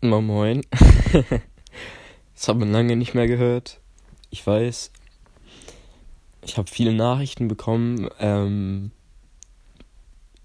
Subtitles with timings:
[0.00, 0.60] Moin Moin.
[2.34, 3.80] das hat man lange nicht mehr gehört.
[4.30, 4.92] Ich weiß.
[6.44, 8.92] Ich habe viele Nachrichten bekommen, ähm,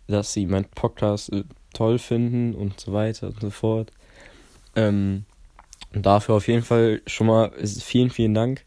[0.08, 3.92] dass sie meinen Podcast äh, toll finden und so weiter und so fort.
[4.76, 5.26] Ähm,
[5.94, 8.66] und dafür auf jeden Fall schon mal vielen, vielen Dank.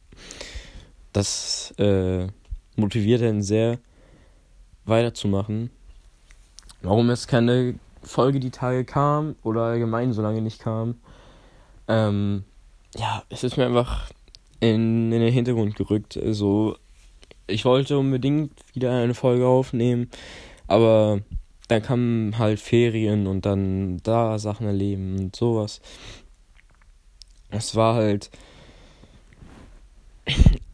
[1.12, 2.28] Das äh,
[2.76, 3.80] motiviert einen sehr,
[4.84, 5.70] weiterzumachen.
[6.80, 7.74] Warum es keine
[8.06, 10.96] Folge die Tage kam oder allgemein so lange nicht kam.
[11.88, 12.44] Ähm,
[12.96, 14.10] ja, es ist mir einfach
[14.60, 16.16] in, in den Hintergrund gerückt.
[16.16, 16.76] Also,
[17.46, 20.10] ich wollte unbedingt wieder eine Folge aufnehmen,
[20.66, 21.20] aber
[21.68, 25.80] dann kamen halt Ferien und dann da Sachen erleben und sowas.
[27.50, 28.30] Es war halt.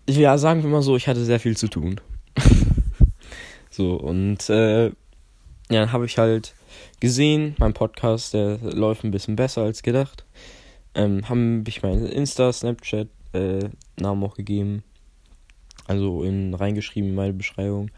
[0.09, 2.01] Ja, sagen wir mal so, ich hatte sehr viel zu tun.
[3.71, 4.93] so, und äh, ja,
[5.69, 6.55] dann habe ich halt
[7.01, 7.55] gesehen.
[7.59, 10.25] Mein Podcast, der läuft ein bisschen besser als gedacht.
[10.95, 14.83] Ähm, haben ich meinen Insta, Snapchat äh, Namen auch gegeben.
[15.87, 17.91] Also in reingeschrieben in meine Beschreibung.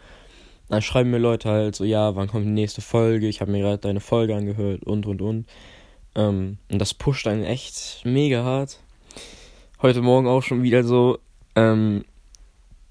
[0.68, 3.28] Dann schreiben mir Leute halt so, ja, wann kommt die nächste Folge?
[3.28, 5.46] Ich habe mir gerade deine Folge angehört und und und.
[6.14, 8.80] Ähm, und das pusht einen echt mega hart.
[9.82, 11.18] Heute Morgen auch schon wieder so.
[11.56, 12.04] Ähm,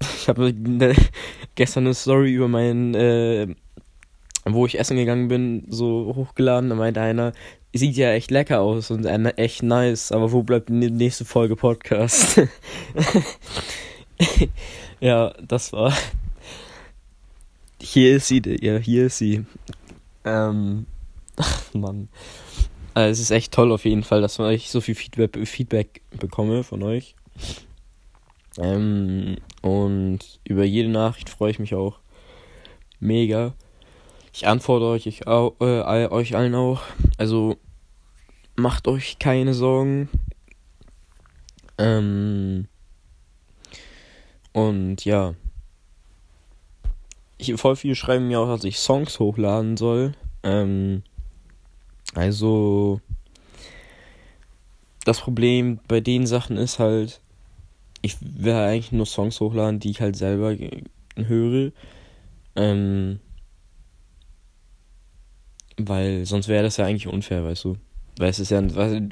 [0.00, 0.54] ich habe
[1.54, 3.54] gestern eine Story über meinen äh,
[4.44, 6.70] wo ich essen gegangen bin, so hochgeladen.
[6.70, 7.32] Da meinte einer,
[7.72, 12.40] sieht ja echt lecker aus und echt nice, aber wo bleibt die nächste Folge Podcast?
[15.00, 15.92] ja, das war.
[17.80, 19.44] Hier ist sie, ja, hier ist sie.
[20.24, 20.86] Ähm,
[21.36, 22.08] ach, Mann.
[22.94, 26.62] Also es ist echt toll auf jeden Fall, dass ich so viel Feedback, Feedback bekomme
[26.62, 27.16] von euch.
[28.58, 31.98] Ähm, und über jede Nachricht freue ich mich auch
[33.00, 33.52] mega.
[34.36, 36.82] Ich antworte euch, ich, äh, euch allen auch.
[37.18, 37.56] Also
[38.56, 40.08] macht euch keine Sorgen.
[41.78, 42.66] Ähm,
[44.52, 45.34] und ja.
[47.38, 50.14] Ich, voll viele schreiben mir auch, dass ich Songs hochladen soll.
[50.42, 51.04] Ähm,
[52.14, 53.00] also.
[55.04, 57.20] Das Problem bei den Sachen ist halt,
[58.02, 60.56] ich will eigentlich nur Songs hochladen, die ich halt selber
[61.14, 61.70] höre.
[62.56, 63.20] Ähm,
[65.76, 67.76] weil sonst wäre das ja eigentlich unfair, weißt du.
[68.18, 68.62] Weil es ist ja,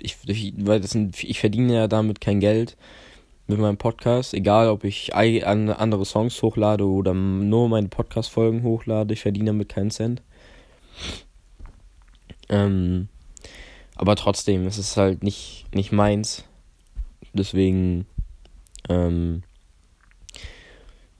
[0.03, 0.17] ich,
[0.59, 2.77] weil das sind, ich verdiene ja damit kein Geld
[3.47, 4.33] mit meinem Podcast.
[4.34, 9.91] Egal, ob ich andere Songs hochlade oder nur meine Podcast-Folgen hochlade, ich verdiene damit keinen
[9.91, 10.22] Cent.
[12.49, 13.09] Ähm,
[13.97, 16.45] aber trotzdem, es ist halt nicht, nicht meins.
[17.33, 18.06] Deswegen,
[18.89, 19.43] ähm,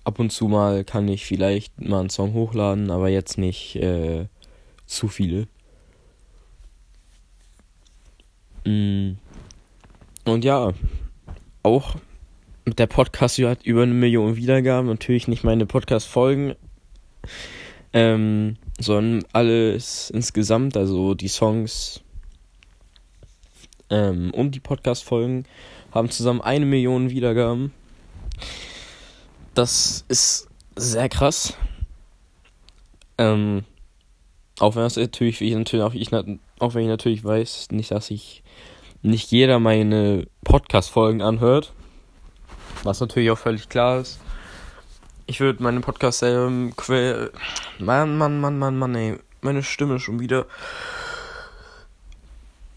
[0.05, 4.27] ab und zu mal kann ich vielleicht mal einen Song hochladen, aber jetzt nicht, äh,
[4.93, 5.47] zu viele.
[8.65, 9.13] Mm.
[10.25, 10.73] Und ja,
[11.63, 11.97] auch
[12.67, 14.89] der Podcast hat über eine Million Wiedergaben.
[14.89, 16.55] Natürlich nicht meine Podcast-Folgen,
[17.93, 22.03] ähm, sondern alles insgesamt, also die Songs
[23.91, 25.45] ähm, und die Podcast-Folgen
[25.91, 27.73] haben zusammen eine Million Wiedergaben.
[29.55, 31.55] Das ist sehr krass.
[33.19, 33.65] Ähm,
[34.63, 38.13] auch wenn das natürlich, ich natürlich auch, ich, auch wenn ich natürlich weiß, nicht, dass
[38.13, 38.45] ich
[39.03, 41.73] nicht jeder meine Podcast-Folgen anhört.
[42.85, 44.21] Was natürlich auch völlig klar ist.
[45.27, 47.31] Ich würde meine Podcast ähm, quer.
[47.81, 49.19] Mann, Mann, Mann, Mann, Mann, ey.
[49.41, 50.47] Meine Stimme schon wieder.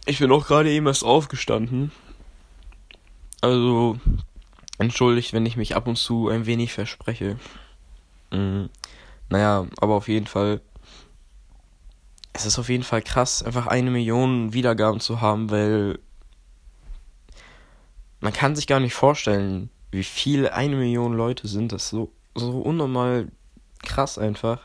[0.08, 1.92] Ich bin auch gerade eben erst aufgestanden.
[3.42, 4.00] Also,
[4.80, 7.38] entschuldigt, wenn ich mich ab und zu ein wenig verspreche.
[8.32, 8.72] Mhm.
[9.30, 10.62] Naja, aber auf jeden Fall
[12.36, 16.00] es ist auf jeden Fall krass, einfach eine Million Wiedergaben zu haben, weil
[18.20, 21.72] man kann sich gar nicht vorstellen, wie viele eine Million Leute sind.
[21.72, 23.30] Das ist so, so unnormal
[23.84, 24.60] krass einfach.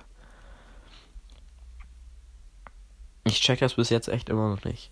[3.22, 4.90] Ich check das bis jetzt echt immer noch nicht.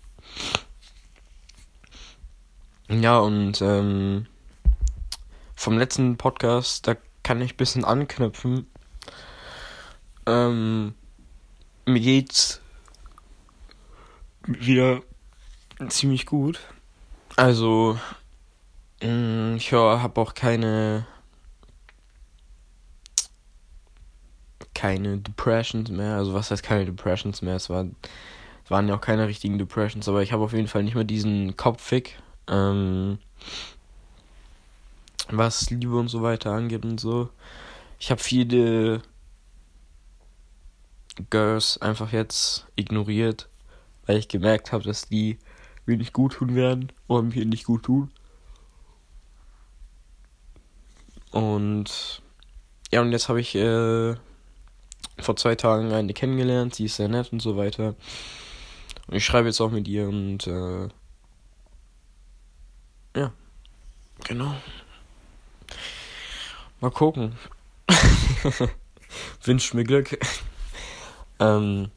[2.87, 4.25] Ja, und ähm,
[5.53, 8.67] vom letzten Podcast, da kann ich ein bisschen anknüpfen.
[10.25, 10.95] Ähm,
[11.85, 12.61] mir geht's
[14.49, 15.01] wieder
[15.87, 16.59] ziemlich gut.
[17.35, 17.97] Also,
[19.01, 21.05] mm, ich habe auch keine
[24.79, 26.15] keine Depressions mehr.
[26.15, 27.57] Also was heißt keine Depressions mehr?
[27.57, 27.85] Es, war,
[28.63, 31.03] es waren ja auch keine richtigen Depressions, aber ich habe auf jeden Fall nicht mehr
[31.03, 32.17] diesen Kopffick,
[32.47, 33.19] ähm,
[35.29, 37.29] was Liebe und so weiter angeht und so.
[37.99, 39.01] Ich habe viele
[41.29, 43.48] Girls einfach jetzt ignoriert
[44.09, 45.37] weil ich gemerkt habe, dass die
[45.85, 48.09] mir nicht gut tun werden oder mir nicht gut tun.
[51.29, 52.23] Und
[52.91, 54.15] ja, und jetzt habe ich äh,
[55.19, 57.93] vor zwei Tagen eine kennengelernt, sie ist sehr nett und so weiter.
[59.05, 60.87] Und ich schreibe jetzt auch mit ihr und äh,
[63.15, 63.31] ja,
[64.23, 64.55] genau.
[66.79, 67.37] Mal gucken.
[69.43, 70.17] Wünscht mir Glück.
[71.39, 71.91] ähm,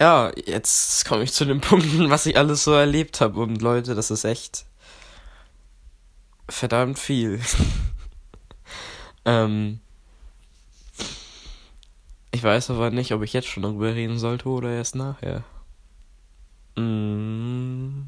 [0.00, 3.40] ja, jetzt komme ich zu den Punkten, was ich alles so erlebt habe.
[3.40, 4.64] Und Leute, das ist echt
[6.48, 7.40] verdammt viel.
[9.24, 9.80] ähm,
[12.32, 15.44] ich weiß aber nicht, ob ich jetzt schon darüber reden sollte oder erst nachher.
[16.76, 18.02] Mm.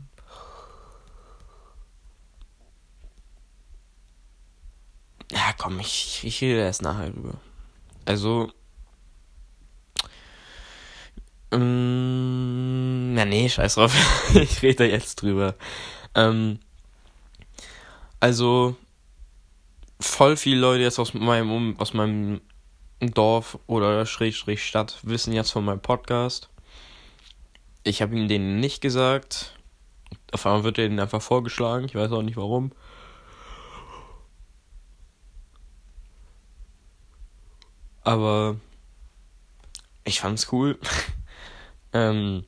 [5.31, 7.35] Ja, komm, ich, ich rede erst nachher drüber.
[8.07, 8.51] Also.
[11.53, 13.95] Mm, ja, nee, scheiß drauf.
[14.35, 15.55] ich rede da jetzt drüber.
[16.15, 16.59] Ähm,
[18.21, 18.77] also,
[20.01, 22.41] voll viele Leute jetzt aus meinem, aus meinem
[23.01, 26.49] Dorf oder Schrägstrich Stadt wissen jetzt von meinem Podcast.
[27.85, 29.55] Ich habe ihm den nicht gesagt.
[30.33, 31.85] Auf einmal wird ihnen einfach vorgeschlagen.
[31.87, 32.73] Ich weiß auch nicht warum.
[38.05, 38.57] Aber
[40.05, 40.79] ich fand's cool.
[41.93, 42.45] ähm,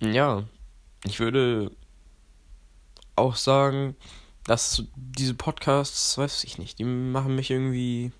[0.00, 0.44] ja,
[1.04, 1.70] ich würde
[3.16, 3.96] auch sagen,
[4.44, 8.12] dass diese Podcasts, weiß ich nicht, die machen mich irgendwie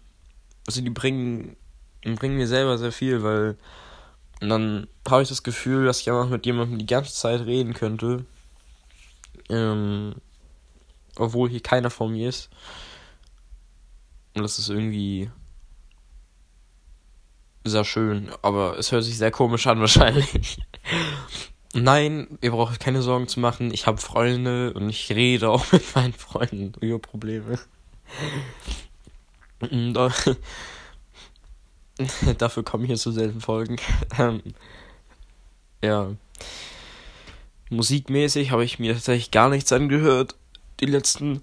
[0.70, 1.56] also die bringen,
[2.02, 3.56] bringen mir selber sehr viel, weil
[4.41, 8.25] dann habe ich das Gefühl, dass ich einfach mit jemandem die ganze Zeit reden könnte.
[9.49, 10.14] Ähm,
[11.17, 12.50] obwohl hier keiner von mir ist.
[14.35, 15.29] Und das ist irgendwie
[17.65, 20.59] sehr schön, aber es hört sich sehr komisch an wahrscheinlich.
[21.73, 23.73] Nein, ihr braucht keine Sorgen zu machen.
[23.73, 27.59] Ich habe Freunde und ich rede auch mit meinen Freunden über Probleme.
[29.71, 29.93] Mm,
[32.39, 33.77] dafür kommen hier so selten Folgen.
[34.19, 34.43] Ähm,
[35.83, 36.11] ja.
[37.69, 40.35] Musikmäßig habe ich mir tatsächlich gar nichts angehört.
[40.81, 41.41] Die letzten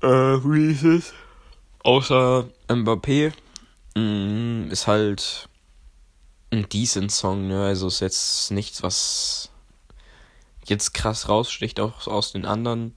[0.00, 1.12] äh, Releases.
[1.84, 3.32] Außer Mbappé.
[3.98, 5.48] Mm, ist halt
[6.50, 7.64] ein decent Song, ne?
[7.64, 9.50] Also ist jetzt nichts, was
[10.66, 12.94] jetzt krass raussticht auch aus den anderen.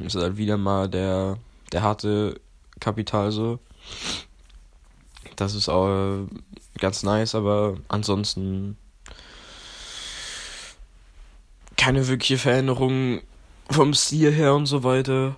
[0.00, 1.38] Ist halt wieder mal der
[1.72, 2.40] der harte
[2.80, 3.60] Kapital so.
[5.36, 6.26] Das ist auch
[6.78, 8.76] ganz nice, aber ansonsten
[11.76, 13.22] keine wirkliche Veränderung
[13.70, 15.36] vom Stil her und so weiter.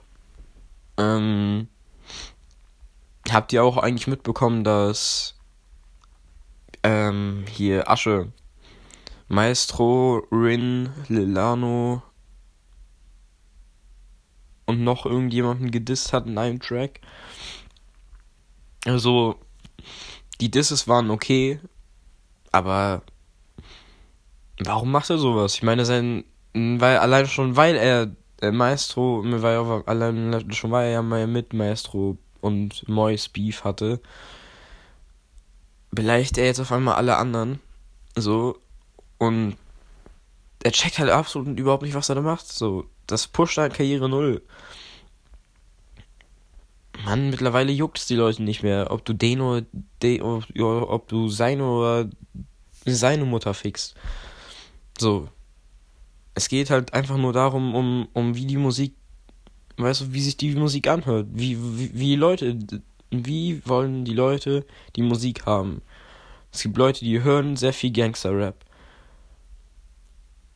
[0.97, 1.69] Ähm,
[3.31, 5.35] habt ihr auch eigentlich mitbekommen, dass
[6.83, 8.33] ähm, hier Asche,
[9.29, 12.03] Maestro, Rin, Lilano
[14.67, 17.01] und noch irgendjemanden gedisst hat in einem Track.
[18.85, 19.37] Also,
[20.41, 21.61] die Disses waren okay,
[22.51, 23.03] aber
[24.65, 25.55] warum macht er sowas?
[25.55, 28.11] Ich meine, sein, weil allein schon, weil er
[28.41, 34.01] äh, Maestro, weil allein schon, weil er ja mal mit Maestro und Mois Beef hatte,
[35.91, 37.61] beleidigt er jetzt auf einmal alle anderen.
[38.15, 38.59] So,
[39.19, 39.57] und
[40.63, 42.47] er checkt halt absolut überhaupt nicht, was er da macht.
[42.47, 44.43] So, das pusht halt Karriere null.
[47.05, 49.67] Mann, mittlerweile juckt es die Leute nicht mehr, ob du den oder
[50.03, 52.11] den, ob du seine oder
[52.85, 53.95] seine Mutter fickst.
[54.99, 55.29] So.
[56.35, 58.95] Es geht halt einfach nur darum, um, um wie die Musik,
[59.77, 61.29] weißt du, wie sich die Musik anhört.
[61.33, 62.59] Wie, wie, wie Leute,
[63.11, 64.65] wie wollen die Leute
[64.97, 65.83] die Musik haben?
[66.53, 68.57] Es gibt Leute, die hören sehr viel Gangster-Rap.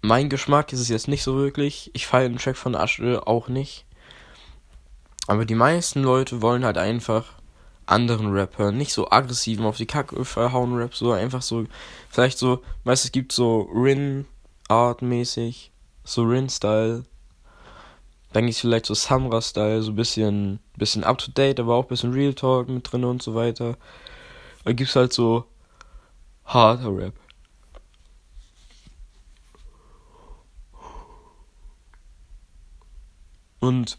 [0.03, 1.91] Mein Geschmack ist es jetzt nicht so wirklich.
[1.95, 3.87] Ich feiere den Track von Asche auch nicht.
[5.27, 7.33] Aber die meisten Leute wollen halt einfach
[7.87, 8.77] anderen Rap hören.
[8.77, 11.65] Nicht so aggressiven auf die Kacke verhauen Rap, so einfach so,
[12.09, 15.73] vielleicht so, weißt du, es gibt so Rin-Art mäßig,
[16.05, 17.05] so Rin-Style.
[18.33, 21.85] Dann gibt es vielleicht so Samra-Style, so ein bisschen, bisschen up to date, aber auch
[21.85, 23.77] ein bisschen Real Talk mit drin und so weiter.
[24.65, 25.45] Dann es halt so
[26.45, 27.15] harter Rap.
[33.61, 33.99] Und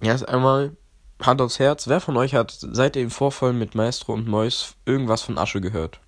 [0.00, 0.76] Erst einmal
[1.22, 5.20] Hand aufs Herz, wer von euch hat seit dem Vorfall mit Maestro und Mois irgendwas
[5.20, 6.00] von Asche gehört?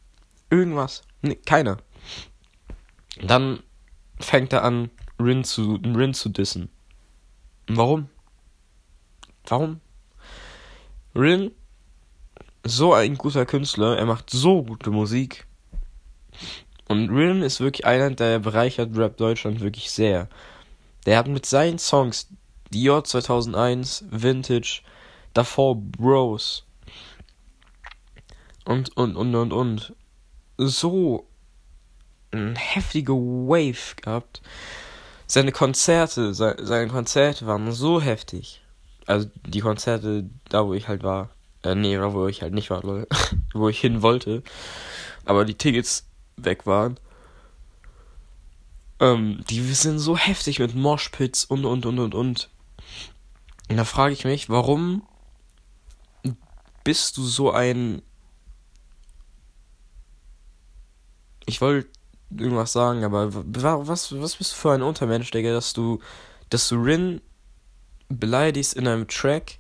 [0.49, 1.03] Irgendwas?
[1.21, 1.77] Nee, keiner.
[3.21, 3.63] Dann
[4.19, 6.71] fängt er an, Rin zu, Rin zu dissen.
[7.69, 8.09] Warum?
[9.47, 9.81] Warum?
[11.15, 11.53] Rin,
[12.65, 15.47] so ein guter Künstler, er macht so gute Musik.
[16.89, 20.29] Und Rin ist wirklich einer, der bereichert Rap Deutschland wirklich sehr.
[21.07, 22.29] Der hat mit seinen Songs
[22.71, 24.83] Dior 2001, Vintage,
[25.35, 26.65] davor Bros
[28.65, 29.95] und, und, und, und, und
[30.57, 31.27] so
[32.31, 34.43] eine heftige Wave gehabt.
[35.33, 38.61] Seine Konzerte, seine Konzerte waren so heftig.
[39.07, 41.31] Also die Konzerte, da wo ich halt war.
[41.63, 43.09] Äh, nee, da wo ich halt nicht war, Leute.
[43.55, 44.43] wo ich hin wollte.
[45.25, 47.01] Aber die Tickets weg waren.
[49.01, 52.51] Ähm, die sind so heftig mit Moshpits und und und und und.
[53.71, 55.09] Und da frage ich mich, warum
[56.85, 58.03] bist du so ein.
[61.47, 61.89] Ich wollte
[62.39, 66.01] irgendwas sagen, aber was, was bist du für ein Untermensch, Digga, dass du,
[66.51, 67.21] dass du Rin
[68.09, 69.59] beleidigst in einem Track,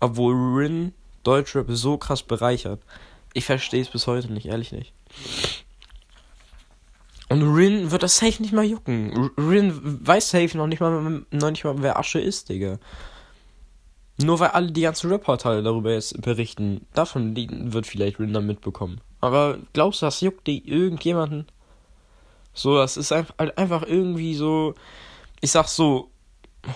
[0.00, 0.92] obwohl Rin
[1.22, 2.82] Deutschrap so krass bereichert.
[3.34, 4.92] Ich verstehe es bis heute nicht, ehrlich nicht.
[7.28, 9.30] Und Rin wird das safe nicht mal jucken.
[9.38, 12.78] Rin weiß safe noch nicht mal, noch nicht mal wer Asche ist, Digga.
[14.18, 16.86] Nur weil alle die ganzen Rap-Portale darüber jetzt berichten.
[16.92, 19.00] Davon wird vielleicht Rin dann mitbekommen.
[19.20, 21.46] Aber glaubst du, das juckt die irgendjemanden?
[22.54, 24.74] So, das ist einfach, halt einfach irgendwie so.
[25.40, 26.10] Ich sag so,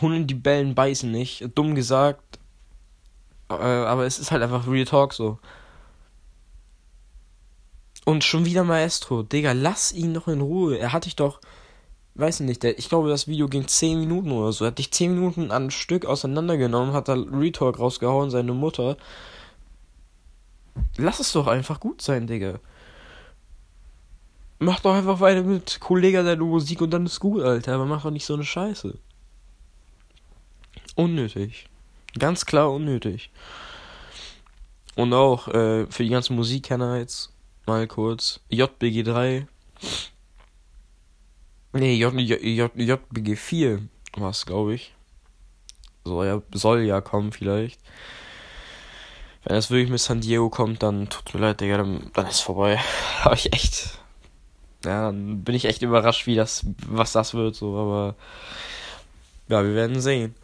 [0.01, 1.49] Hunde, die bellen, beißen nicht.
[1.55, 2.39] Dumm gesagt.
[3.49, 5.39] Äh, aber es ist halt einfach Real Talk so.
[8.05, 9.23] Und schon wieder Maestro.
[9.23, 10.79] Digga, lass ihn doch in Ruhe.
[10.79, 11.41] Er hat dich doch.
[12.15, 14.65] Weiß nicht, der, ich glaube, das Video ging 10 Minuten oder so.
[14.65, 18.97] Er hat dich 10 Minuten an Stück auseinandergenommen, hat da Retalk rausgehauen, seine Mutter.
[20.97, 22.59] Lass es doch einfach gut sein, Digga.
[24.59, 27.75] Mach doch einfach weiter mit Kollega deine Musik und dann ist gut, Alter.
[27.75, 28.99] Aber mach doch nicht so eine Scheiße.
[30.95, 31.69] Unnötig.
[32.19, 33.31] Ganz klar unnötig.
[34.95, 37.33] Und auch äh, für die ganzen Musikkenner jetzt
[37.67, 38.41] mal kurz.
[38.51, 39.47] JBG3.
[41.75, 43.83] Nee, J, J, J, JBG4
[44.17, 44.95] war es, glaube ich.
[46.05, 47.79] Soll ja, soll ja kommen vielleicht.
[49.45, 52.41] Wenn es wirklich mit San Diego kommt, dann tut mir leid, Digga, dann, dann ist
[52.41, 52.79] vorbei.
[53.21, 53.99] Habe ich echt.
[54.85, 58.15] Ja, dann bin ich echt überrascht, wie das, was das wird, so, aber.
[59.49, 60.35] Ja, wir werden sehen.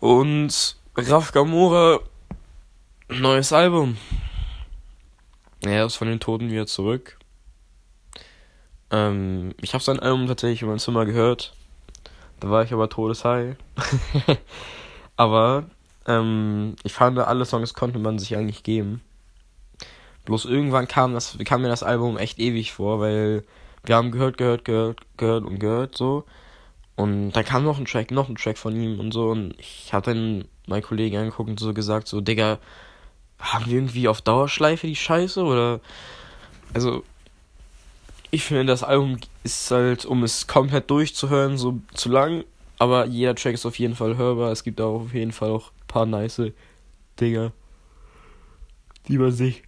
[0.00, 2.00] Und Raf Gamora,
[3.08, 3.96] neues Album.
[5.60, 7.18] Er ist von den Toten wieder zurück.
[8.90, 11.54] Ähm, ich habe sein Album tatsächlich in meinem Zimmer gehört.
[12.40, 13.56] Da war ich aber todeshigh.
[15.16, 15.64] aber
[16.06, 19.02] ähm, ich fand, alle Songs konnte man sich eigentlich geben.
[20.24, 23.44] Bloß irgendwann kam, das, kam mir das Album echt ewig vor, weil
[23.84, 26.24] wir haben gehört, gehört, gehört, gehört und gehört so.
[26.94, 29.30] Und da kam noch ein Track, noch ein Track von ihm und so.
[29.30, 32.58] Und ich hatte dann meinen Kollegen angeguckt und so gesagt, so, Digga,
[33.40, 35.42] haben wir irgendwie auf Dauerschleife die Scheiße?
[35.42, 35.80] Oder.
[36.74, 37.04] Also.
[38.34, 42.44] Ich finde, das Album ist halt, um es komplett durchzuhören, so zu lang.
[42.78, 44.52] Aber jeder Track ist auf jeden Fall hörbar.
[44.52, 46.52] Es gibt auch auf jeden Fall auch ein paar nice
[47.20, 47.52] Dinger,
[49.08, 49.62] die man sich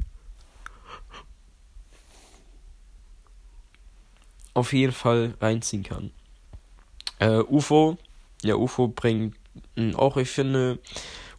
[4.55, 6.11] auf jeden Fall reinziehen kann.
[7.19, 7.99] Äh, UFO,
[8.43, 9.37] ja, UFO bringt
[9.97, 10.79] auch, ich finde,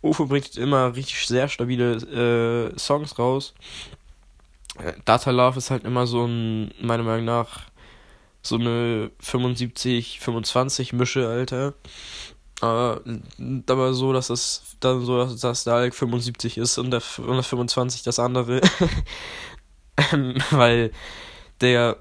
[0.02, 1.96] UFO bringt immer richtig sehr stabile
[2.74, 3.54] äh, Songs raus.
[4.80, 7.62] Äh, Data Love ist halt immer so ein, meiner Meinung nach,
[8.42, 11.74] so eine 75, 25 Mische, Alter.
[12.62, 13.02] Aber,
[13.68, 17.36] aber so, dass es dann so, dass, dass der Alk 75 ist und der, und
[17.36, 18.62] der 25 das andere.
[20.52, 20.92] Weil
[21.62, 21.98] der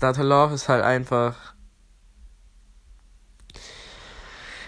[0.00, 1.52] Data Love ist halt einfach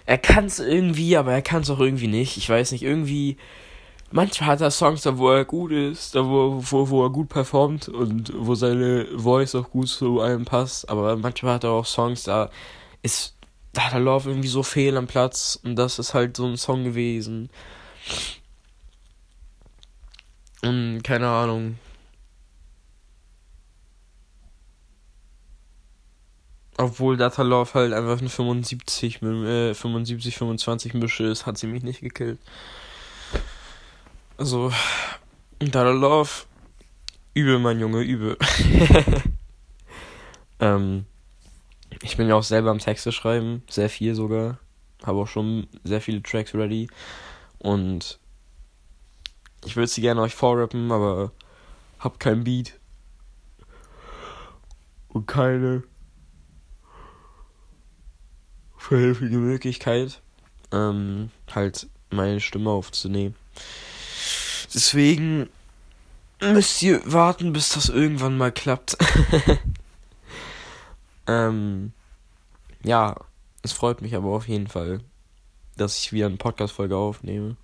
[0.07, 2.37] er kann es irgendwie, aber er kann es auch irgendwie nicht.
[2.37, 3.37] Ich weiß nicht, irgendwie.
[4.11, 7.29] Manchmal hat er Songs, da wo er gut ist, da wo, wo, wo er gut
[7.29, 10.89] performt und wo seine Voice auch gut zu einem passt.
[10.89, 12.51] Aber manchmal hat er auch Songs, da
[13.03, 13.35] ist,
[13.73, 16.57] da hat er Love irgendwie so fehl am Platz und das ist halt so ein
[16.57, 17.51] Song gewesen.
[20.63, 21.79] Und keine Ahnung.
[26.77, 31.85] Obwohl Data Love halt einfach eine 75, äh, 75, 25 Mische ist, hat sie mich
[31.85, 32.41] nicht gekillt.
[34.37, 34.73] Also,
[35.61, 36.31] Data Love,
[37.33, 38.37] übel, mein Junge, übel.
[40.61, 41.07] ähm,
[42.03, 44.59] ich bin ja auch selber am Texte schreiben, sehr viel sogar.
[45.05, 46.89] Habe auch schon sehr viele Tracks ready.
[47.61, 48.19] Und
[49.65, 51.31] ich würde sie gerne euch vorrappen, aber
[52.01, 52.81] hab kein Beat.
[55.09, 55.85] Und keine
[58.85, 60.21] vernünftige Möglichkeit,
[60.71, 63.35] ähm, halt meine Stimme aufzunehmen.
[64.73, 65.49] Deswegen
[66.41, 68.97] müsst ihr warten, bis das irgendwann mal klappt.
[71.27, 71.93] ähm,
[72.83, 73.17] ja,
[73.63, 75.01] es freut mich aber auf jeden Fall,
[75.77, 77.57] dass ich wieder eine Podcast-Folge aufnehme.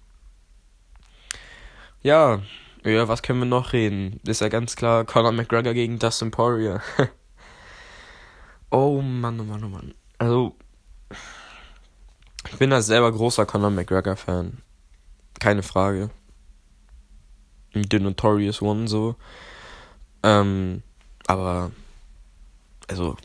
[2.03, 2.41] Ja,
[2.83, 4.21] ja, was können wir noch reden?
[4.25, 6.81] Ist ja ganz klar Conor McGregor gegen Dustin Poirier.
[8.71, 9.95] oh Mann, oh Mann, oh Mann.
[10.17, 10.57] Also,
[12.51, 14.59] ich bin da selber großer Conor McGregor-Fan.
[15.39, 16.11] Keine Frage.
[17.73, 19.15] The Notorious One so.
[20.23, 20.83] Ähm,
[21.27, 21.71] aber,
[22.89, 23.17] also,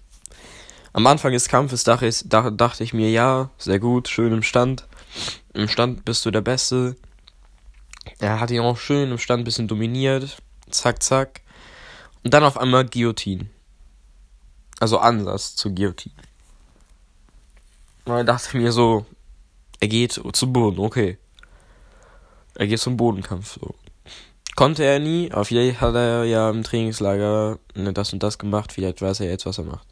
[0.94, 4.88] am Anfang des Kampfes dachte ich, dachte ich mir, ja, sehr gut, schön im Stand.
[5.54, 6.96] Im Stand bist du der Beste.
[8.20, 10.38] Er hat ihn auch schön im Stand ein bisschen dominiert.
[10.70, 11.42] Zack, zack.
[12.24, 13.48] Und dann auf einmal Guillotine.
[14.80, 16.16] Also Ansatz zu Guillotine.
[18.06, 19.06] Und dann dachte ich mir so,
[19.80, 21.18] er geht zum Boden, okay.
[22.56, 23.76] Er geht zum Bodenkampf, so.
[24.56, 28.72] Konnte er nie, aber vielleicht hat er ja im Trainingslager ne, das und das gemacht,
[28.72, 29.88] vielleicht weiß er jetzt, was er macht.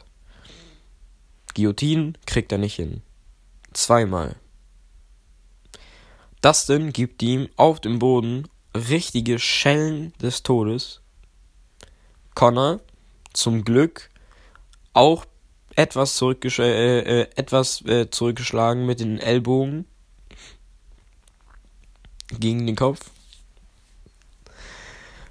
[1.53, 3.01] Guillotine kriegt er nicht hin.
[3.73, 4.37] Zweimal.
[6.41, 11.01] Dustin gibt ihm auf dem Boden richtige Schellen des Todes.
[12.33, 12.79] Connor,
[13.33, 14.09] zum Glück,
[14.93, 15.25] auch
[15.75, 19.85] etwas, zurückgesch äh, äh, etwas äh, zurückgeschlagen mit den Ellbogen
[22.39, 23.09] gegen den Kopf.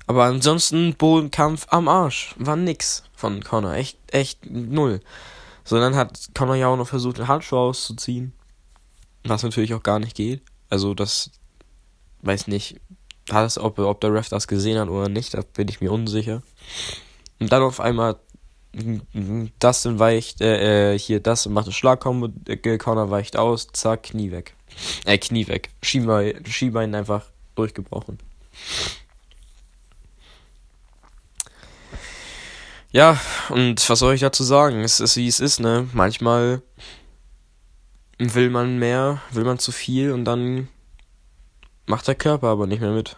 [0.07, 2.35] Aber ansonsten Bodenkampf am Arsch.
[2.39, 3.75] War nix von Connor.
[3.75, 5.01] Echt, echt null.
[5.65, 8.33] Sondern hat Connor ja auch noch versucht, den Handschuh auszuziehen.
[9.25, 10.43] Was natürlich auch gar nicht geht.
[10.69, 11.31] Also das
[12.23, 12.81] weiß nicht,
[13.27, 16.43] das, ob, ob der Ref das gesehen hat oder nicht, da bin ich mir unsicher.
[17.39, 18.17] Und dann auf einmal
[19.61, 24.31] Dustin weicht, äh, äh hier Dustin macht eine Schlagkombo, äh, Connor weicht aus, zack, Knie
[24.31, 24.55] weg.
[25.05, 25.71] Äh, Knie weg.
[25.83, 28.19] Schienbein, Schienbein einfach durchgebrochen.
[32.93, 34.83] Ja, und was soll ich dazu sagen?
[34.85, 35.89] Es ist wie es ist, ne?
[35.93, 36.63] Manchmal
[38.19, 40.69] will man mehr, will man zu viel und dann
[41.87, 43.17] macht der Körper aber nicht mehr mit.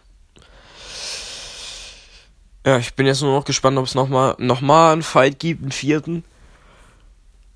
[2.64, 5.62] Ja, ich bin jetzt nur noch gespannt, ob es nochmal noch mal einen Fight gibt,
[5.62, 6.24] einen vierten.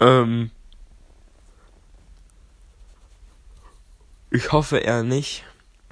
[0.01, 0.51] Ähm.
[4.31, 5.45] Ich hoffe eher nicht,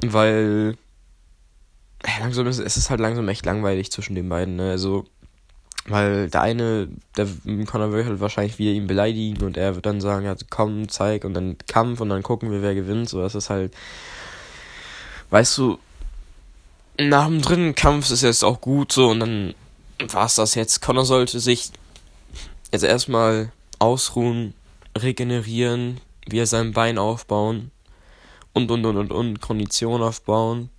[0.05, 0.77] weil
[2.21, 4.57] langsam ist, es ist halt langsam echt langweilig zwischen den beiden.
[4.57, 4.71] Ne?
[4.71, 5.07] Also
[5.89, 7.27] weil der eine, der
[7.67, 11.25] Conor wird halt wahrscheinlich wieder ihn beleidigen und er wird dann sagen, ja, komm, zeig
[11.25, 13.09] und dann Kampf und dann gucken wir, wer gewinnt.
[13.09, 13.75] So, das ist halt,
[15.31, 15.79] weißt du,
[16.99, 19.55] nach dem dritten Kampf ist jetzt auch gut so und dann
[20.09, 20.81] war es das jetzt.
[20.83, 21.71] Conor sollte sich
[22.73, 24.55] jetzt erstmal ausruhen,
[24.97, 27.71] regenerieren, wieder sein Bein aufbauen
[28.53, 30.71] und und und und und Kondition aufbauen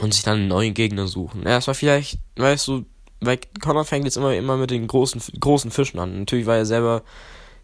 [0.00, 1.44] und sich dann einen neuen Gegner suchen.
[1.44, 2.84] Erstmal vielleicht, weißt du,
[3.20, 6.20] weil Connor fängt jetzt immer, immer mit den großen, großen Fischen an.
[6.20, 7.02] Natürlich war er selber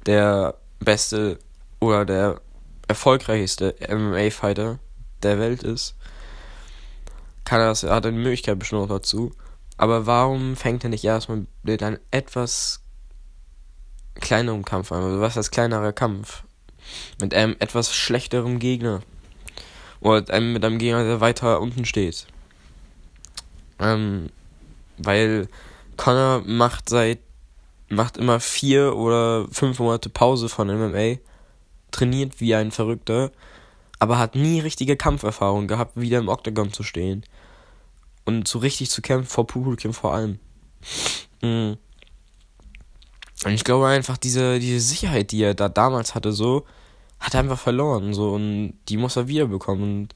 [0.07, 1.38] der beste
[1.81, 2.40] oder der
[2.88, 4.78] erfolgreichste MMA-Fighter
[5.22, 5.94] der Welt ist.
[7.44, 9.33] Kann er das, er hat eine Möglichkeit bestimmt auch dazu.
[9.76, 12.81] Aber warum fängt er nicht erstmal mit einem etwas
[14.14, 15.02] kleineren Kampf an?
[15.02, 16.44] Also was heißt kleinerer Kampf?
[17.20, 19.00] Mit einem etwas schlechteren Gegner.
[20.00, 22.26] Oder einem, mit einem Gegner, der weiter unten steht.
[23.78, 24.31] Ähm,
[24.98, 25.48] weil
[25.96, 27.18] Connor macht seit
[27.88, 31.18] macht immer vier oder fünf Monate Pause von MMA,
[31.90, 33.31] trainiert wie ein Verrückter,
[33.98, 37.24] aber hat nie richtige Kampferfahrung gehabt, wieder im Octagon zu stehen
[38.24, 40.38] und so richtig zu kämpfen vor Publikum vor allem.
[41.42, 41.76] Mhm.
[43.44, 46.64] Und ich glaube einfach diese diese Sicherheit, die er da damals hatte, so
[47.18, 50.14] hat er einfach verloren so und die muss er wiederbekommen und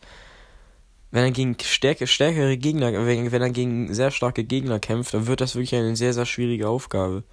[1.17, 5.27] wenn er gegen stärke, stärkere Gegner, wenn, wenn er gegen sehr starke Gegner kämpft, dann
[5.27, 7.25] wird das wirklich eine sehr, sehr schwierige Aufgabe.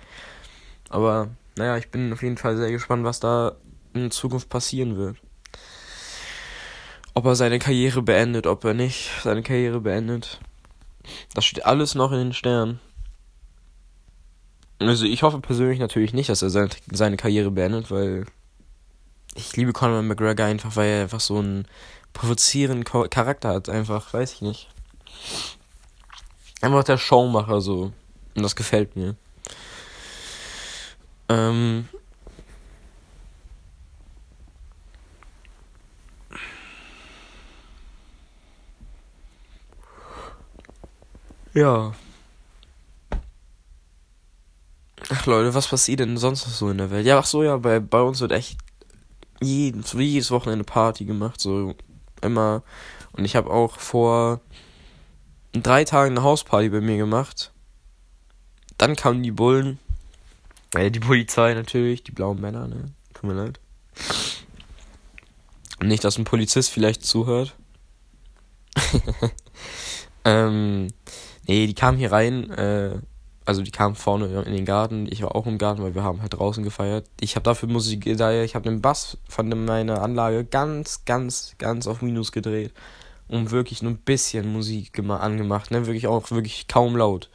[0.89, 3.57] Aber, naja, ich bin auf jeden Fall sehr gespannt, was da
[3.93, 5.17] in Zukunft passieren wird.
[7.13, 10.39] Ob er seine Karriere beendet, ob er nicht seine Karriere beendet.
[11.33, 12.79] Das steht alles noch in den Sternen.
[14.79, 18.25] Also ich hoffe persönlich natürlich nicht, dass er seine, seine Karriere beendet, weil
[19.35, 21.67] ich liebe Conor McGregor einfach, weil er einfach so ein
[22.13, 24.69] provozierenden Charakter hat, einfach, weiß ich nicht.
[26.61, 27.91] Einfach der Showmacher so.
[28.35, 29.15] Und das gefällt mir.
[31.29, 31.87] Ähm.
[41.53, 41.93] Ja.
[45.09, 47.05] Ach Leute, was passiert denn sonst noch so in der Welt?
[47.05, 48.57] Ja, ach so, ja, bei, bei uns wird echt
[49.41, 51.75] jeden, jedes Wochenende Party gemacht, so
[52.21, 52.63] immer.
[53.11, 54.41] Und ich habe auch vor
[55.51, 57.51] drei Tagen eine Hausparty bei mir gemacht.
[58.77, 59.79] Dann kamen die Bullen.
[60.73, 62.85] Äh, die Polizei natürlich, die blauen Männer, ne?
[63.13, 63.59] Tut mir leid.
[65.81, 67.55] Nicht, dass ein Polizist vielleicht zuhört.
[70.25, 70.87] ähm,
[71.47, 72.99] nee, die kamen hier rein, äh,
[73.45, 75.07] also die kamen vorne in den Garten.
[75.09, 77.09] Ich war auch im Garten, weil wir haben halt draußen gefeiert.
[77.19, 82.01] Ich habe dafür Musik, ich habe den Bass von meiner Anlage ganz, ganz, ganz auf
[82.01, 82.73] Minus gedreht
[83.27, 87.29] und wirklich nur ein bisschen Musik angemacht, ne, wirklich auch wirklich kaum laut.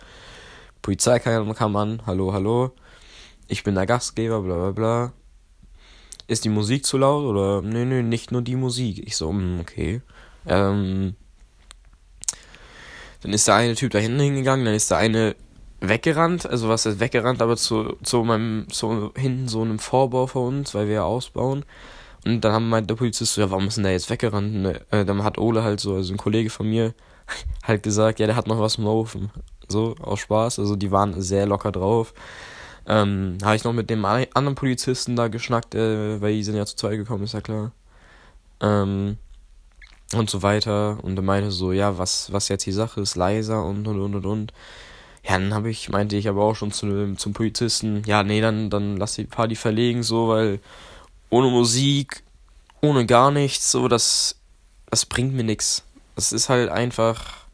[0.81, 2.73] Polizei kam an, hallo, hallo,
[3.49, 5.12] ich bin der Gastgeber, bla bla bla.
[6.27, 7.62] Ist die Musik zu laut oder?
[7.62, 9.07] Nee, nee, nicht nur die Musik.
[9.07, 10.03] Ich so, hm, okay.
[10.47, 11.16] Ähm,
[13.22, 15.35] dann ist der eine Typ da hinten hingegangen, dann ist der eine
[15.81, 20.59] weggerannt, also was ist weggerannt, aber zu, zu meinem, zu hinten so einem Vorbau von
[20.59, 21.64] uns, weil wir ja ausbauen.
[22.26, 24.66] Und dann haben meint der Polizist so, ja, warum ist denn der jetzt weggerannt?
[24.66, 26.94] Und, äh, dann hat Ole halt so, also ein Kollege von mir,
[27.62, 29.31] halt gesagt, ja, der hat noch was im Ofen.
[29.68, 30.59] So, aus Spaß.
[30.59, 32.14] Also die waren sehr locker drauf.
[32.87, 36.64] Ähm, habe ich noch mit dem anderen Polizisten da geschnackt, äh, weil die sind ja
[36.64, 37.72] zu zweit gekommen, ist ja klar.
[38.61, 39.18] Ähm,
[40.14, 40.99] und so weiter.
[41.03, 44.14] Und er meinte so, ja, was, was jetzt die Sache ist, leiser und und und
[44.14, 44.53] und und.
[45.25, 48.71] Ja, dann habe ich, meinte ich aber auch schon zu, zum Polizisten, ja, nee, dann,
[48.71, 50.61] dann lass die Party verlegen, so, weil
[51.29, 52.23] ohne Musik,
[52.81, 54.37] ohne gar nichts, so, das,
[54.90, 55.85] das bringt mir nichts.
[56.14, 57.47] Das ist halt einfach,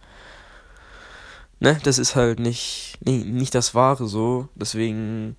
[1.60, 5.36] ne, das ist halt nicht, nee, nicht das Wahre so, deswegen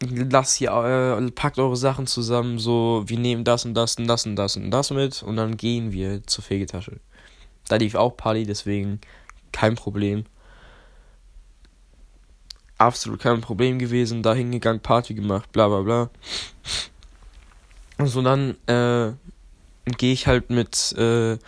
[0.00, 4.26] lasst hier, äh, packt eure Sachen zusammen, so, wir nehmen das und das und das
[4.26, 7.00] und das und das mit und dann gehen wir zur Fegetasche.
[7.68, 9.00] Da lief auch Party, deswegen
[9.52, 10.24] kein Problem.
[12.78, 16.10] Absolut kein Problem gewesen, da hingegangen, Party gemacht, bla bla bla.
[17.98, 19.12] Und so dann äh,
[19.96, 21.38] gehe ich halt mit äh,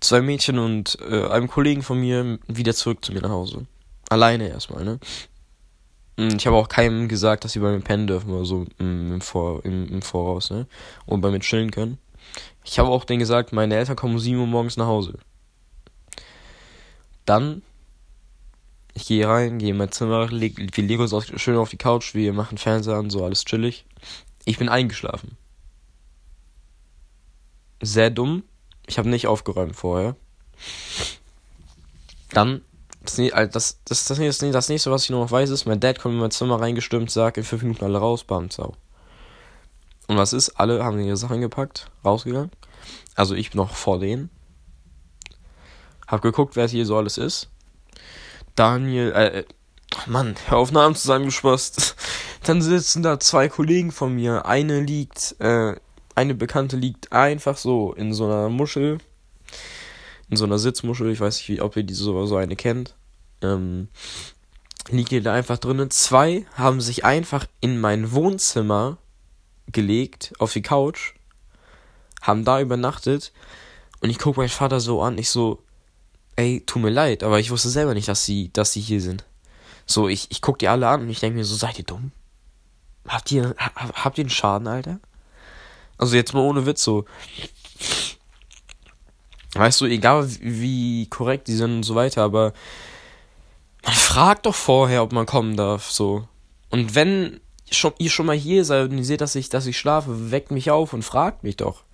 [0.00, 3.66] zwei Mädchen und äh, einem Kollegen von mir wieder zurück zu mir nach Hause.
[4.08, 4.98] Alleine erstmal, ne?
[6.16, 9.20] Und ich habe auch keinem gesagt, dass sie bei mir pennen dürfen oder so im,
[9.20, 10.66] Vor, im, im Voraus, ne?
[11.06, 11.98] Und bei mir chillen können.
[12.64, 15.18] Ich habe auch denen gesagt, meine Eltern kommen um 7 Uhr morgens nach Hause.
[17.26, 17.62] Dann,
[18.94, 21.76] ich gehe rein, gehe in mein Zimmer, leg, wir legen uns auch schön auf die
[21.76, 23.84] Couch, wir machen Fernseher an, so alles chillig.
[24.44, 25.36] Ich bin eingeschlafen.
[27.82, 28.44] Sehr dumm.
[28.86, 30.16] Ich habe nicht aufgeräumt vorher.
[32.30, 32.62] Dann,
[33.04, 35.98] das, das, das, das, das, das nächste, was ich nur noch weiß, ist, mein Dad
[35.98, 38.74] kommt in mein Zimmer reingestürmt, sagt in fünf Minuten alle raus, bam, sau.
[40.06, 40.50] Und was ist?
[40.60, 42.50] Alle haben ihre Sachen gepackt, rausgegangen.
[43.14, 44.30] Also ich noch vor denen.
[46.06, 47.48] Hab geguckt, wer hier so alles ist.
[48.54, 49.44] Daniel, äh, äh
[50.06, 51.96] Mann, hör auf Namen zusammengespasst.
[52.42, 54.44] Dann sitzen da zwei Kollegen von mir.
[54.44, 55.76] Eine liegt, äh,
[56.14, 58.98] eine Bekannte liegt einfach so in so einer Muschel.
[60.30, 61.10] In so einer Sitzmuschel.
[61.10, 62.94] Ich weiß nicht, wie, ob ihr diese so, so eine kennt.
[63.42, 63.88] Ähm,
[64.88, 65.90] liegt hier da einfach drinnen.
[65.90, 68.98] Zwei haben sich einfach in mein Wohnzimmer
[69.68, 71.14] gelegt, auf die Couch.
[72.22, 73.32] Haben da übernachtet.
[74.00, 75.18] Und ich gucke meinen Vater so an.
[75.18, 75.62] Ich so,
[76.36, 79.24] ey, tut mir leid, aber ich wusste selber nicht, dass sie, dass sie hier sind.
[79.86, 82.12] So, ich, ich guck die alle an und ich denke mir so, seid ihr dumm?
[83.06, 84.98] Habt ihr, habt ihr einen Schaden, Alter?
[85.98, 87.04] Also jetzt mal ohne Witz so.
[89.54, 92.52] Weißt du, egal wie korrekt die sind und so weiter, aber
[93.84, 96.26] man fragt doch vorher, ob man kommen darf, so.
[96.70, 97.40] Und wenn
[97.70, 100.50] schon, ihr schon mal hier seid und ihr seht, dass ich, dass ich schlafe, weckt
[100.50, 101.84] mich auf und fragt mich doch.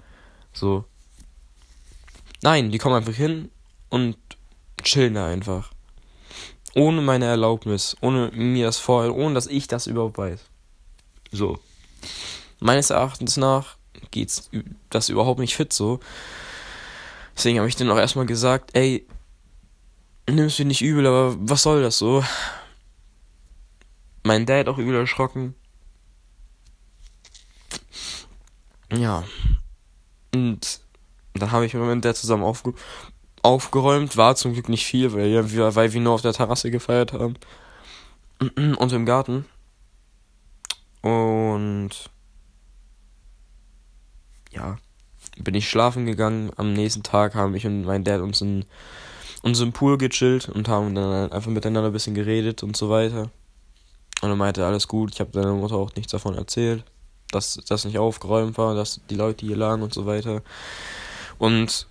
[0.52, 0.84] So.
[2.42, 3.50] Nein, die kommen einfach hin
[3.90, 4.16] und
[4.82, 5.70] chillen da einfach.
[6.74, 10.40] Ohne meine Erlaubnis, ohne mir das vorher, ohne dass ich das überhaupt weiß.
[11.32, 11.58] So.
[12.60, 13.76] Meines Erachtens nach
[14.10, 14.50] geht's
[14.88, 16.00] das überhaupt nicht fit so.
[17.40, 19.06] Deswegen habe ich dann auch erstmal gesagt, ey,
[20.28, 22.22] nimm's mir nicht übel, aber was soll das so?
[24.24, 25.54] Mein Dad auch übel erschrocken.
[28.92, 29.24] Ja.
[30.34, 30.82] Und
[31.32, 32.74] dann habe ich mit meinem Dad zusammen aufge
[33.40, 34.18] aufgeräumt.
[34.18, 37.36] War zum Glück nicht viel, weil, wir, weil wir nur auf der Terrasse gefeiert haben.
[38.76, 39.46] Und im Garten.
[41.00, 42.10] Und
[44.50, 44.76] ja,
[45.42, 46.50] bin ich schlafen gegangen.
[46.56, 48.64] Am nächsten Tag haben ich und mein Dad uns in
[49.42, 53.30] unserem Pool gechillt und haben dann einfach miteinander ein bisschen geredet und so weiter.
[54.20, 55.12] Und er meinte, alles gut.
[55.14, 56.84] Ich habe deiner Mutter auch nichts davon erzählt,
[57.30, 60.42] dass das nicht aufgeräumt war, dass die Leute hier lagen und so weiter.
[61.38, 61.86] Und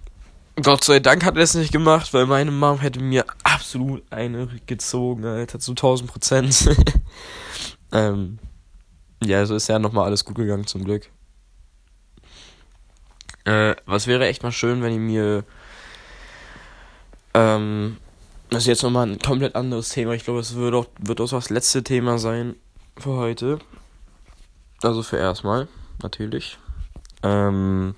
[0.62, 4.48] Gott sei Dank hat er es nicht gemacht, weil meine Mom hätte mir absolut eine
[4.66, 6.70] gezogen, Alter, zu 1000 Prozent.
[7.92, 8.40] ähm,
[9.24, 11.10] ja, also ist ja nochmal alles gut gegangen, zum Glück.
[13.50, 15.44] Äh, was wäre echt mal schön, wenn ihr mir.
[17.34, 17.98] Ähm,
[18.52, 20.14] das ist jetzt nochmal ein komplett anderes Thema.
[20.14, 22.56] Ich glaube, es wird auch, wird auch das letzte Thema sein
[22.98, 23.58] für heute.
[24.84, 25.68] Also für erstmal,
[26.04, 26.60] natürlich.
[27.24, 27.96] Ähm,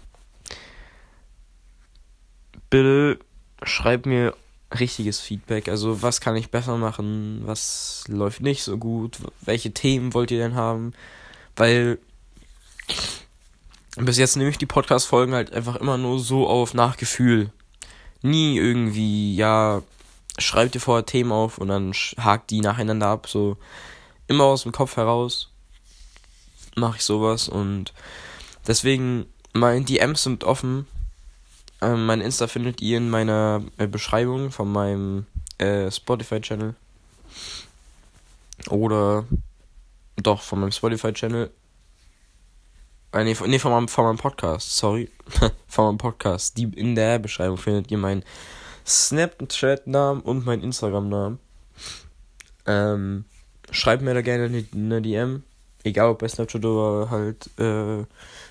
[2.70, 3.20] bitte
[3.62, 4.34] schreibt mir
[4.80, 5.68] richtiges Feedback.
[5.68, 7.42] Also, was kann ich besser machen?
[7.44, 9.18] Was läuft nicht so gut?
[9.42, 10.94] Welche Themen wollt ihr denn haben?
[11.58, 12.00] Weil
[13.98, 17.52] bis jetzt nehme ich die Podcast-Folgen halt einfach immer nur so auf Nachgefühl.
[18.22, 19.82] Nie irgendwie, ja,
[20.38, 23.28] schreibt ihr vorher Themen auf und dann hakt die nacheinander ab.
[23.28, 23.58] So
[24.28, 25.50] immer aus dem Kopf heraus
[26.76, 27.94] mache ich sowas und
[28.68, 30.88] deswegen, mein DMs sind offen.
[31.82, 35.26] Ähm, mein Insta findet ihr in meiner äh, Beschreibung von meinem
[35.58, 36.76] äh, Spotify-Channel.
[38.70, 39.26] Oder
[40.18, 41.50] doch, von meinem Spotify-Channel.
[43.14, 45.10] Äh, nee, nee, von, meinem, von meinem Podcast, sorry.
[45.68, 46.58] von meinem Podcast.
[46.58, 48.24] Die, in der Beschreibung findet ihr meinen
[48.86, 51.40] Snapchat-Namen und meinen Instagram-Namen.
[52.66, 53.26] Ähm,
[53.70, 55.44] schreibt mir da gerne eine, eine DM.
[55.84, 58.06] Egal ob bei Snapchat oder halt äh,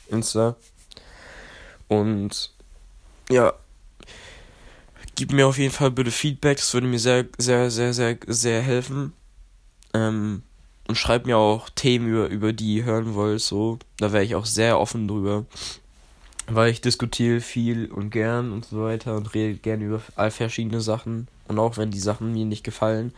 [0.09, 0.57] Insta.
[1.89, 2.53] Und
[3.31, 3.55] ja,
[5.15, 6.59] gib mir auf jeden Fall bitte Feedback.
[6.59, 9.13] Das würde mir sehr, sehr, sehr, sehr, sehr helfen.
[9.95, 10.43] Ähm,
[10.91, 13.41] und schreibt mir auch Themen, über, über die ihr hören wollt.
[13.41, 15.47] So, da wäre ich auch sehr offen drüber.
[16.49, 20.81] Weil ich diskutiere viel und gern und so weiter und rede gern über all verschiedene
[20.81, 21.29] Sachen.
[21.47, 23.15] Und auch wenn die Sachen mir nicht gefallen,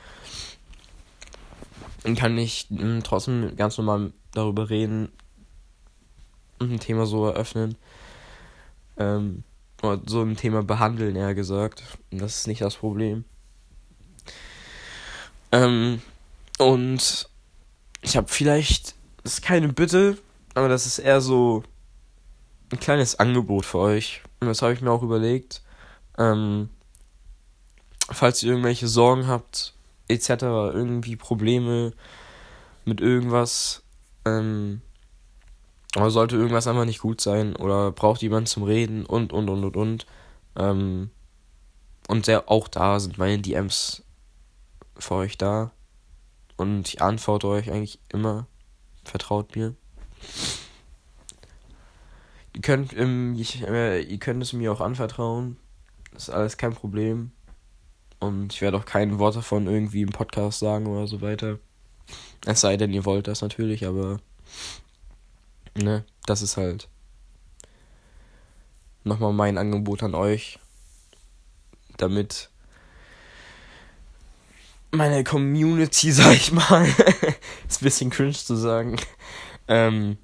[2.15, 5.09] kann ich mh, hm, trotzdem ganz normal darüber reden
[6.59, 7.77] und ein Thema so eröffnen.
[8.99, 9.45] Ähm,
[9.83, 11.85] oder so ein Thema behandeln, eher gesagt.
[12.11, 13.25] Das ist nicht das Problem.
[15.53, 16.03] Ähm,
[16.59, 17.32] und
[18.03, 20.19] ich habe vielleicht, das ist keine Bitte,
[20.55, 21.63] aber das ist eher so
[22.71, 24.23] ein kleines Angebot für euch.
[24.41, 25.63] Und das habe ich mir auch überlegt.
[26.19, 26.69] Ähm,
[28.11, 29.75] falls ihr irgendwelche Sorgen habt,
[30.09, 31.93] etc., irgendwie Probleme
[32.85, 33.83] mit irgendwas,
[34.25, 34.83] ähm,
[35.95, 39.65] aber sollte irgendwas einfach nicht gut sein oder braucht jemand zum Reden und und und
[39.65, 40.07] und und.
[40.57, 41.11] Ähm,
[42.09, 44.03] und sehr, auch da sind meine DMs
[44.99, 45.71] für euch da.
[46.57, 48.47] Und ich antworte euch eigentlich immer.
[49.05, 49.75] Vertraut mir.
[52.55, 55.57] Ihr könnt, ähm, ich, äh, ihr könnt es mir auch anvertrauen.
[56.13, 57.33] Das ist alles kein Problem.
[58.21, 61.59] Und ich werde auch kein Wort davon irgendwie im Podcast sagen oder so weiter.
[62.47, 64.19] Es sei denn, ihr wollt das natürlich, aber.
[65.75, 66.89] Ne, das ist halt.
[69.05, 70.59] Nochmal mein Angebot an euch.
[71.97, 72.52] Damit
[74.93, 76.87] meine Community, sag ich mal,
[77.69, 78.97] ist ein bisschen cringe zu sagen,
[79.67, 80.19] ähm,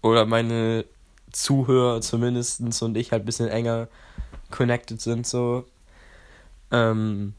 [0.00, 0.86] oder meine
[1.32, 3.88] Zuhörer zumindestens und ich halt ein bisschen enger
[4.50, 5.66] connected sind, so.
[6.70, 7.34] Ähm,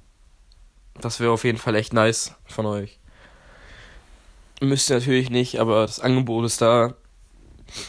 [0.99, 2.99] das wäre auf jeden Fall echt nice von euch.
[4.61, 6.93] Müsst ihr natürlich nicht, aber das Angebot ist da.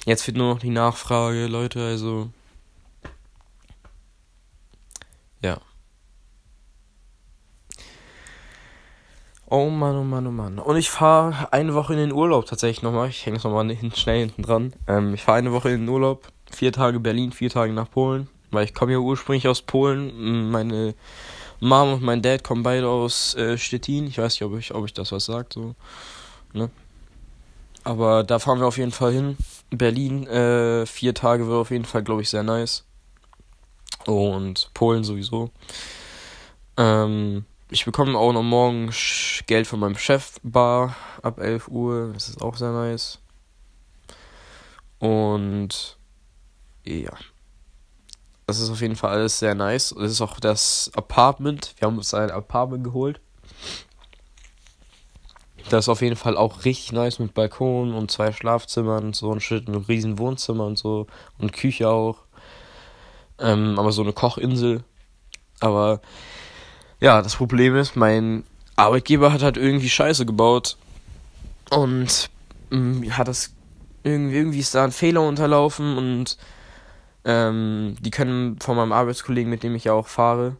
[0.07, 2.31] Jetzt fehlt nur noch die Nachfrage, Leute, also.
[5.43, 5.61] Ja.
[9.57, 10.59] Oh Mann, oh Mann, oh Mann.
[10.59, 13.11] Und ich fahre eine Woche in den Urlaub tatsächlich nochmal.
[13.11, 14.73] Ich hänge es nochmal schnell hinten dran.
[14.88, 16.27] Ähm, ich fahre eine Woche in den Urlaub.
[16.51, 18.29] Vier Tage Berlin, vier Tage nach Polen.
[18.51, 20.51] Weil ich komme ja ursprünglich aus Polen.
[20.51, 20.97] Meine
[21.61, 24.09] Mom und mein Dad kommen beide aus äh, Stettin.
[24.09, 25.53] Ich weiß nicht, ob ich, ob ich das was sagt.
[25.53, 25.77] So.
[26.53, 26.69] Ne?
[27.85, 29.37] Aber da fahren wir auf jeden Fall hin.
[29.71, 32.85] Berlin, äh, vier Tage wird auf jeden Fall, glaube ich, sehr nice.
[34.05, 35.53] Und Polen sowieso.
[36.77, 38.90] Ähm, ich bekomme auch noch morgen
[39.46, 42.12] Geld von meinem Chef bar ab 11 Uhr.
[42.12, 43.18] Das ist auch sehr nice.
[44.98, 45.98] Und
[46.85, 47.12] ja.
[48.46, 49.94] Das ist auf jeden Fall alles sehr nice.
[49.98, 51.74] Das ist auch das Apartment.
[51.79, 53.20] Wir haben uns ein Apartment geholt.
[55.70, 59.33] Das ist auf jeden Fall auch richtig nice mit Balkon und zwei Schlafzimmern und so
[59.33, 61.07] ein Shit, ein riesen Wohnzimmer und so
[61.38, 62.18] und Küche auch.
[63.38, 64.85] Ähm, aber so eine Kochinsel.
[65.61, 66.03] Aber
[67.05, 68.45] ja, das Problem ist, mein
[68.77, 70.79] Arbeitgeber hat halt irgendwie Scheiße gebaut.
[71.69, 72.31] Und
[72.73, 73.53] ähm, hat das
[74.05, 76.38] irgendwie, irgendwie ist da ein Fehler unterlaufen und
[77.27, 80.57] ähm, die können von meinem Arbeitskollegen, mit dem ich ja auch fahre,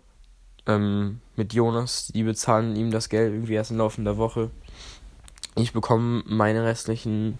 [0.67, 4.51] ähm, mit Jonas, die bezahlen ihm das Geld irgendwie erst im Laufe der Woche.
[5.57, 7.39] Ich bekomme meine restlichen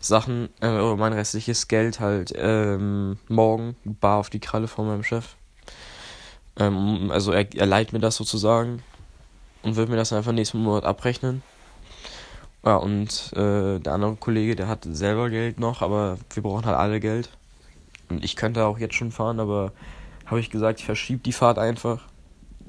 [0.00, 5.02] Sachen, äh, oder mein restliches Geld halt ähm, morgen bar auf die Kralle von meinem
[5.02, 5.36] Chef.
[6.58, 8.82] Ähm, also er, er leiht mir das sozusagen
[9.62, 11.42] und wird mir das einfach nächsten Monat abrechnen.
[12.64, 16.76] Ja, und äh, der andere Kollege, der hat selber Geld noch, aber wir brauchen halt
[16.76, 17.28] alle Geld.
[18.08, 19.72] Und ich könnte auch jetzt schon fahren, aber
[20.26, 22.06] habe ich gesagt, ich verschiebe die Fahrt einfach.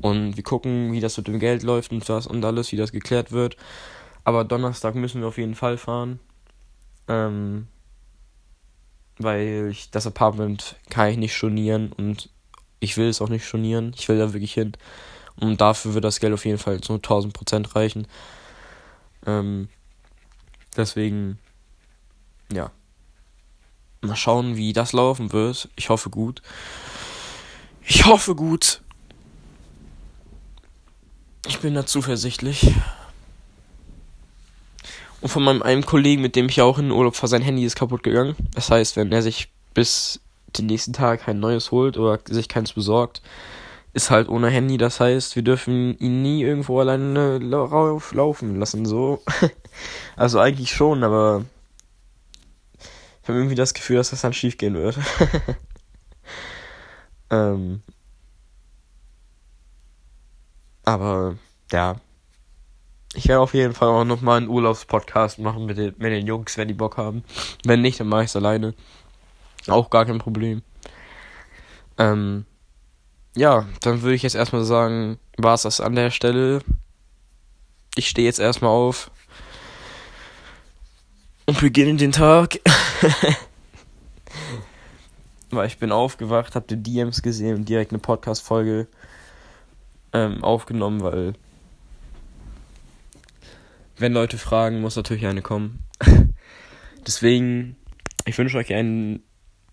[0.01, 2.91] Und wir gucken, wie das mit dem Geld läuft und was und alles, wie das
[2.91, 3.55] geklärt wird.
[4.25, 6.19] Aber Donnerstag müssen wir auf jeden Fall fahren.
[7.07, 7.67] Ähm,
[9.17, 12.29] weil ich das Apartment kann ich nicht stornieren und
[12.79, 13.93] ich will es auch nicht stornieren.
[13.97, 14.73] Ich will da wirklich hin.
[15.37, 18.07] Und dafür wird das Geld auf jeden Fall zu 1000 Prozent reichen.
[19.25, 19.69] Ähm,
[20.77, 21.39] deswegen,
[22.51, 22.71] ja.
[24.01, 25.69] Mal schauen, wie das laufen wird.
[25.75, 26.41] Ich hoffe gut.
[27.81, 28.81] Ich hoffe gut.
[31.47, 32.71] Ich bin da zuversichtlich.
[35.21, 37.65] Und von meinem einen Kollegen, mit dem ich auch in den Urlaub fahre, sein Handy
[37.65, 38.35] ist kaputt gegangen.
[38.53, 40.19] Das heißt, wenn er sich bis
[40.57, 43.21] den nächsten Tag kein neues holt oder sich keins besorgt,
[43.93, 44.77] ist halt ohne Handy.
[44.77, 48.85] Das heißt, wir dürfen ihn nie irgendwo alleine laufen lassen.
[48.85, 49.21] So.
[50.15, 51.45] also eigentlich schon, aber
[53.23, 54.99] ich habe irgendwie das Gefühl, dass das dann schief gehen wird.
[57.31, 57.81] ähm,
[60.83, 61.37] aber
[61.71, 61.95] ja.
[63.15, 66.57] Ich werde auf jeden Fall auch nochmal einen Urlaubspodcast machen mit den, mit den Jungs,
[66.57, 67.23] wenn die Bock haben.
[67.63, 68.73] Wenn nicht, dann mache ich es alleine.
[69.67, 70.61] Auch gar kein Problem.
[71.97, 72.45] Ähm,
[73.35, 76.61] ja, dann würde ich jetzt erstmal sagen, war es das an der Stelle.
[77.95, 79.11] Ich stehe jetzt erstmal auf
[81.45, 82.59] und beginne den Tag.
[85.51, 88.87] Weil ich bin aufgewacht, hab die DMs gesehen und direkt eine Podcast-Folge
[90.11, 91.33] ähm, aufgenommen, weil
[93.97, 95.83] wenn Leute fragen, muss natürlich eine kommen.
[97.07, 97.77] Deswegen,
[98.25, 99.23] ich wünsche euch einen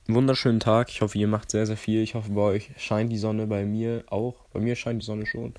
[0.06, 0.90] wunderschönen Tag.
[0.90, 2.02] Ich hoffe, ihr macht sehr, sehr viel.
[2.02, 4.44] Ich hoffe, bei euch scheint die Sonne, bei mir auch.
[4.52, 5.54] Bei mir scheint die Sonne schon.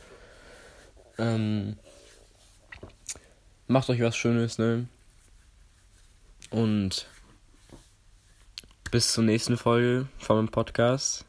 [1.17, 1.77] Ähm,
[3.67, 4.87] macht euch was Schönes, ne?
[6.49, 7.07] Und
[8.91, 11.25] bis zur nächsten Folge von meinem Podcast.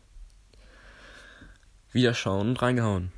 [1.93, 3.14] Wiederschauen und reingehauen.